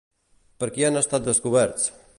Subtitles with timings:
[0.63, 1.91] Per qui han estat descoberts?